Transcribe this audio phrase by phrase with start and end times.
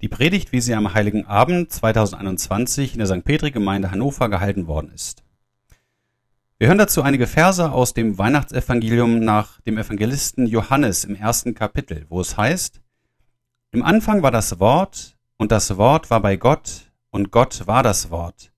[0.00, 3.22] Die Predigt, wie sie am Heiligen Abend 2021 in der St.
[3.22, 5.22] Petri-Gemeinde Hannover gehalten worden ist.
[6.56, 12.06] Wir hören dazu einige Verse aus dem Weihnachtsevangelium nach dem Evangelisten Johannes im ersten Kapitel,
[12.08, 12.80] wo es heißt,
[13.72, 18.10] Im Anfang war das Wort, und das Wort war bei Gott, und Gott war das
[18.10, 18.52] Wort.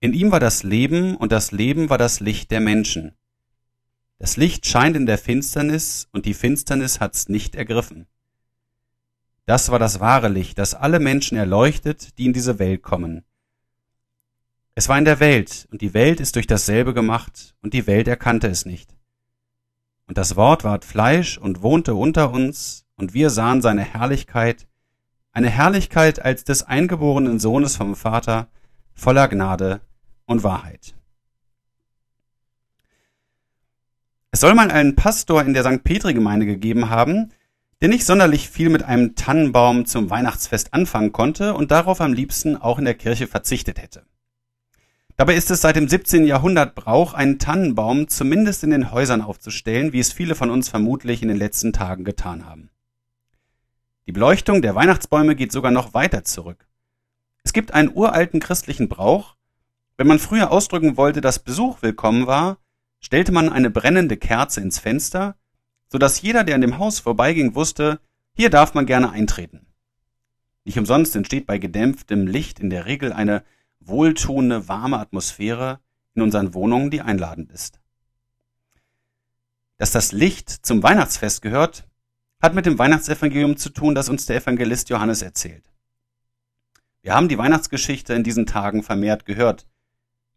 [0.00, 3.12] In ihm war das Leben, und das Leben war das Licht der Menschen.
[4.18, 8.06] Das Licht scheint in der Finsternis, und die Finsternis hat's nicht ergriffen.
[9.48, 13.24] Das war das wahre Licht, das alle Menschen erleuchtet, die in diese Welt kommen.
[14.74, 18.08] Es war in der Welt, und die Welt ist durch dasselbe gemacht, und die Welt
[18.08, 18.94] erkannte es nicht.
[20.06, 24.66] Und das Wort ward Fleisch und wohnte unter uns, und wir sahen seine Herrlichkeit,
[25.32, 28.48] eine Herrlichkeit als des eingeborenen Sohnes vom Vater,
[28.92, 29.80] voller Gnade
[30.26, 30.94] und Wahrheit.
[34.30, 35.84] Es soll mal einen Pastor in der St.
[35.84, 37.32] Petri-Gemeinde gegeben haben,
[37.80, 42.56] der nicht sonderlich viel mit einem Tannenbaum zum Weihnachtsfest anfangen konnte und darauf am liebsten
[42.56, 44.04] auch in der Kirche verzichtet hätte.
[45.16, 46.26] Dabei ist es seit dem 17.
[46.26, 51.22] Jahrhundert Brauch, einen Tannenbaum zumindest in den Häusern aufzustellen, wie es viele von uns vermutlich
[51.22, 52.70] in den letzten Tagen getan haben.
[54.06, 56.66] Die Beleuchtung der Weihnachtsbäume geht sogar noch weiter zurück.
[57.42, 59.34] Es gibt einen uralten christlichen Brauch,
[59.96, 62.58] wenn man früher ausdrücken wollte, dass Besuch willkommen war,
[63.00, 65.34] stellte man eine brennende Kerze ins Fenster,
[65.88, 68.00] so dass jeder, der an dem Haus vorbeiging, wusste,
[68.34, 69.66] hier darf man gerne eintreten.
[70.64, 73.42] Nicht umsonst entsteht bei gedämpftem Licht in der Regel eine
[73.80, 75.80] wohltuende, warme Atmosphäre
[76.14, 77.80] in unseren Wohnungen, die einladend ist.
[79.78, 81.88] Dass das Licht zum Weihnachtsfest gehört,
[82.42, 85.72] hat mit dem Weihnachtsevangelium zu tun, das uns der Evangelist Johannes erzählt.
[87.02, 89.66] Wir haben die Weihnachtsgeschichte in diesen Tagen vermehrt gehört,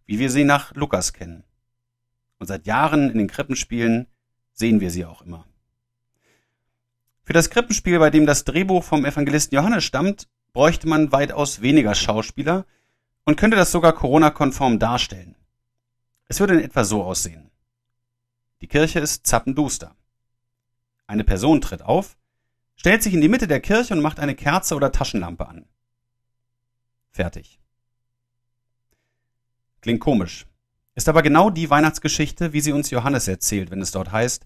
[0.06, 1.44] wie wir sie nach Lukas kennen.
[2.38, 4.08] Und seit Jahren in den Krippenspielen
[4.54, 5.46] sehen wir sie auch immer.
[7.24, 11.96] Für das Krippenspiel, bei dem das Drehbuch vom Evangelisten Johannes stammt, bräuchte man weitaus weniger
[11.96, 12.66] Schauspieler
[13.26, 15.36] und könnte das sogar Corona-konform darstellen.
[16.28, 17.52] Es würde in etwa so aussehen.
[18.62, 19.96] Die Kirche ist zappenduster.
[21.08, 22.18] Eine Person tritt auf,
[22.76, 25.66] stellt sich in die Mitte der Kirche und macht eine Kerze oder Taschenlampe an.
[27.12, 27.60] Fertig.
[29.82, 30.48] Klingt komisch,
[30.96, 34.46] ist aber genau die Weihnachtsgeschichte, wie sie uns Johannes erzählt, wenn es dort heißt,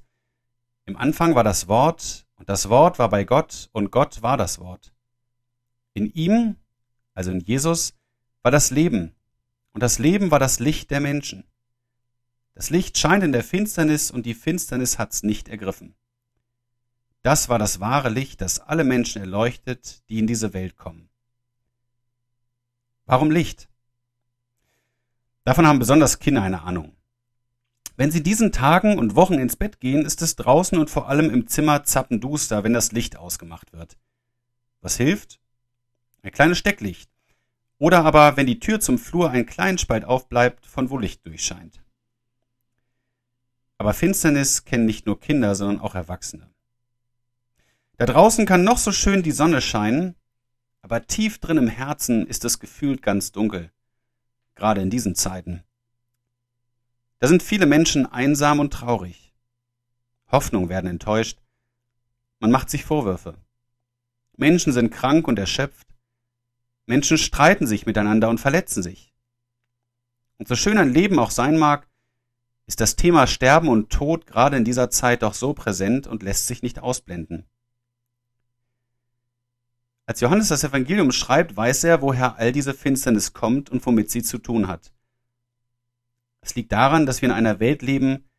[0.86, 4.60] im Anfang war das Wort, und das Wort war bei Gott, und Gott war das
[4.60, 4.94] Wort.
[5.94, 6.58] In ihm,
[7.14, 7.94] also in Jesus,
[8.44, 9.16] war das Leben,
[9.74, 11.44] und das Leben war das Licht der Menschen.
[12.54, 15.96] Das Licht scheint in der Finsternis, und die Finsternis hat's nicht ergriffen.
[17.24, 21.10] Das war das wahre Licht, das alle Menschen erleuchtet, die in diese Welt kommen.
[23.06, 23.68] Warum Licht?
[25.44, 26.96] Davon haben besonders Kinder eine Ahnung.
[27.98, 31.30] Wenn sie diesen Tagen und Wochen ins Bett gehen, ist es draußen und vor allem
[31.30, 33.98] im Zimmer zappenduster, wenn das Licht ausgemacht wird.
[34.82, 35.40] Was hilft?
[36.22, 37.10] Ein kleines Stecklicht.
[37.78, 41.82] Oder aber, wenn die Tür zum Flur einen kleinen Spalt aufbleibt, von wo Licht durchscheint.
[43.78, 46.50] Aber Finsternis kennen nicht nur Kinder, sondern auch Erwachsene.
[47.98, 50.16] Da draußen kann noch so schön die Sonne scheinen,
[50.82, 53.72] aber tief drin im Herzen ist es gefühlt ganz dunkel
[54.56, 55.64] gerade in diesen Zeiten.
[57.20, 59.34] Da sind viele Menschen einsam und traurig.
[60.32, 61.40] Hoffnungen werden enttäuscht.
[62.40, 63.36] Man macht sich Vorwürfe.
[64.38, 65.88] Menschen sind krank und erschöpft.
[66.88, 69.14] Menschen streiten sich miteinander und verletzen sich.
[70.38, 71.88] Und so schön ein Leben auch sein mag,
[72.68, 76.48] ist das Thema Sterben und Tod gerade in dieser Zeit doch so präsent und lässt
[76.48, 77.46] sich nicht ausblenden.
[80.08, 84.22] Als Johannes das Evangelium schreibt, weiß er, woher all diese Finsternis kommt und womit sie
[84.22, 84.92] zu tun hat.
[86.46, 88.30] Es liegt daran, dass wir in einer Welt leben,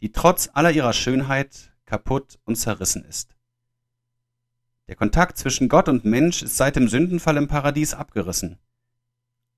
[0.00, 3.36] die trotz aller ihrer Schönheit kaputt und zerrissen ist.
[4.88, 8.58] Der Kontakt zwischen Gott und Mensch ist seit dem Sündenfall im Paradies abgerissen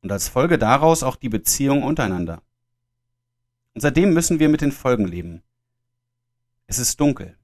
[0.01, 2.43] und als Folge daraus auch die Beziehung untereinander.
[3.73, 5.45] Und seitdem müssen wir mit den Folgen leben.
[6.67, 7.39] Es ist dunkel.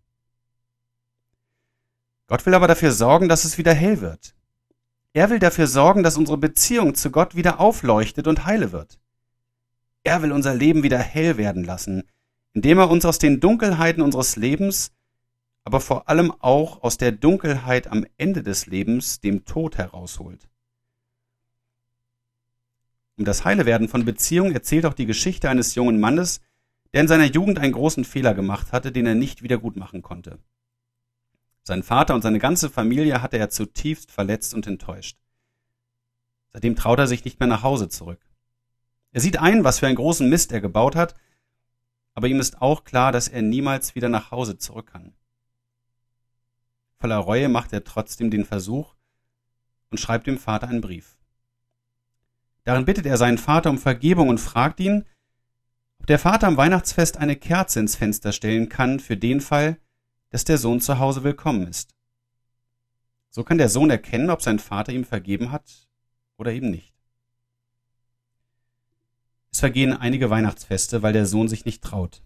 [2.26, 4.34] Gott will aber dafür sorgen, dass es wieder hell wird.
[5.12, 8.98] Er will dafür sorgen, dass unsere Beziehung zu Gott wieder aufleuchtet und heile wird.
[10.08, 12.02] Er will unser Leben wieder hell werden lassen,
[12.54, 14.90] indem er uns aus den Dunkelheiten unseres Lebens,
[15.64, 20.48] aber vor allem auch aus der Dunkelheit am Ende des Lebens, dem Tod, herausholt.
[23.18, 26.40] Um das Heilewerden von Beziehungen erzählt auch die Geschichte eines jungen Mannes,
[26.94, 30.00] der in seiner Jugend einen großen Fehler gemacht hatte, den er nicht wieder gut machen
[30.00, 30.38] konnte.
[31.64, 35.18] Seinen Vater und seine ganze Familie hatte er zutiefst verletzt und enttäuscht.
[36.54, 38.27] Seitdem traut er sich nicht mehr nach Hause zurück.
[39.12, 41.14] Er sieht ein, was für einen großen Mist er gebaut hat,
[42.14, 45.14] aber ihm ist auch klar, dass er niemals wieder nach Hause zurück kann.
[46.96, 48.96] Voller Reue macht er trotzdem den Versuch,
[49.90, 51.18] und schreibt dem Vater einen Brief.
[52.64, 55.06] Darin bittet er seinen Vater um Vergebung und fragt ihn,
[55.98, 59.78] ob der Vater am Weihnachtsfest eine Kerze ins Fenster stellen kann für den Fall,
[60.30, 61.94] dass der Sohn zu Hause willkommen ist.
[63.30, 65.88] So kann der Sohn erkennen, ob sein Vater ihm vergeben hat
[66.36, 66.97] oder eben nicht.
[69.58, 72.22] Es vergehen einige Weihnachtsfeste, weil der Sohn sich nicht traut.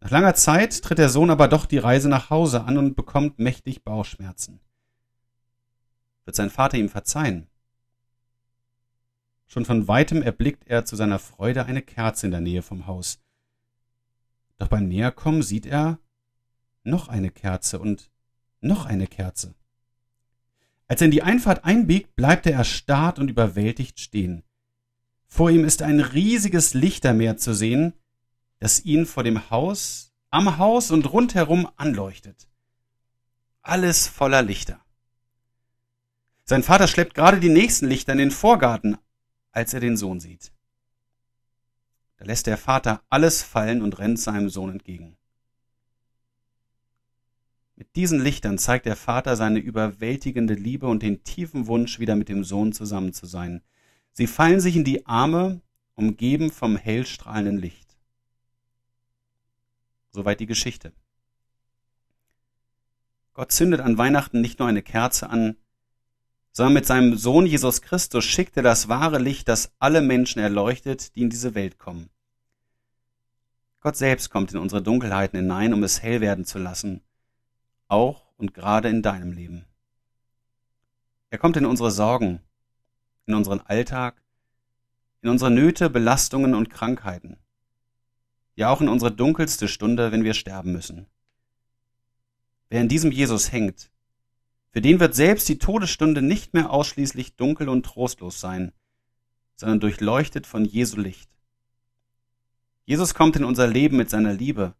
[0.00, 3.38] Nach langer Zeit tritt der Sohn aber doch die Reise nach Hause an und bekommt
[3.38, 4.58] mächtig Bauchschmerzen.
[6.24, 7.46] Wird sein Vater ihm verzeihen?
[9.48, 13.20] Schon von weitem erblickt er zu seiner Freude eine Kerze in der Nähe vom Haus.
[14.56, 15.98] Doch beim Näherkommen sieht er
[16.84, 18.10] noch eine Kerze und
[18.62, 19.54] noch eine Kerze.
[20.86, 24.42] Als er in die Einfahrt einbiegt, bleibt er erstarrt und überwältigt stehen.
[25.28, 27.92] Vor ihm ist ein riesiges Lichtermeer zu sehen,
[28.58, 32.48] das ihn vor dem Haus, am Haus und rundherum anleuchtet.
[33.62, 34.80] Alles voller Lichter.
[36.44, 38.96] Sein Vater schleppt gerade die nächsten Lichter in den Vorgarten,
[39.52, 40.52] als er den Sohn sieht.
[42.16, 45.16] Da lässt der Vater alles fallen und rennt seinem Sohn entgegen.
[47.76, 52.28] Mit diesen Lichtern zeigt der Vater seine überwältigende Liebe und den tiefen Wunsch, wieder mit
[52.28, 53.62] dem Sohn zusammen zu sein.
[54.18, 55.60] Sie fallen sich in die Arme,
[55.94, 57.96] umgeben vom hellstrahlenden Licht.
[60.10, 60.92] Soweit die Geschichte.
[63.32, 65.56] Gott zündet an Weihnachten nicht nur eine Kerze an,
[66.50, 71.14] sondern mit seinem Sohn Jesus Christus schickt er das wahre Licht, das alle Menschen erleuchtet,
[71.14, 72.10] die in diese Welt kommen.
[73.78, 77.02] Gott selbst kommt in unsere Dunkelheiten hinein, um es hell werden zu lassen,
[77.86, 79.64] auch und gerade in deinem Leben.
[81.30, 82.40] Er kommt in unsere Sorgen,
[83.28, 84.20] in unseren Alltag,
[85.22, 87.38] in unsere Nöte, Belastungen und Krankheiten
[88.58, 91.06] ja auch in unsere dunkelste Stunde, wenn wir sterben müssen.
[92.70, 93.92] Wer in diesem Jesus hängt,
[94.70, 98.72] für den wird selbst die Todesstunde nicht mehr ausschließlich dunkel und trostlos sein,
[99.54, 101.30] sondern durchleuchtet von Jesu Licht.
[102.84, 104.74] Jesus kommt in unser Leben mit seiner Liebe,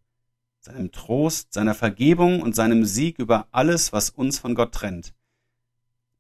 [0.59, 5.15] seinem Trost, seiner Vergebung und seinem Sieg über alles, was uns von Gott trennt.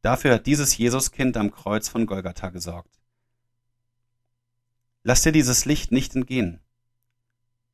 [0.02, 2.98] Dafür hat dieses Jesuskind am Kreuz von Golgatha gesorgt.
[5.02, 6.60] Lass dir dieses Licht nicht entgehen.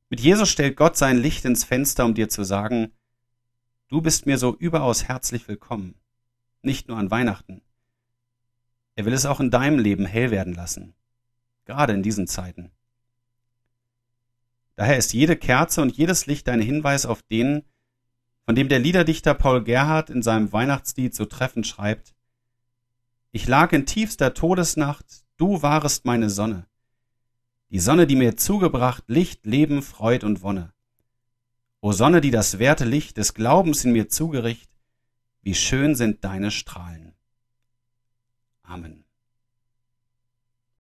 [0.09, 2.93] Mit Jesus stellt Gott sein Licht ins Fenster, um dir zu sagen,
[3.89, 5.97] du bist mir so überaus herzlich willkommen,
[6.63, 7.63] nicht nur an Weihnachten.
[8.95, 10.95] Er will es auch in deinem Leben hell werden lassen,
[11.65, 12.71] gerade in diesen Zeiten.
[14.77, 17.65] Daher ist jede Kerze und jedes Licht ein Hinweis auf den,
[18.45, 22.14] von dem der Liederdichter Paul Gerhardt in seinem Weihnachtslied so treffend schreibt,
[23.35, 25.05] Ich lag in tiefster Todesnacht,
[25.37, 26.67] du warest meine Sonne
[27.75, 30.73] die Sonne, die mir zugebracht Licht, Leben, Freud und Wonne.
[31.81, 34.71] O Sonne, die das werte Licht des Glaubens in mir zugericht,
[35.43, 37.17] wie schön sind deine Strahlen.
[38.63, 39.04] Amen.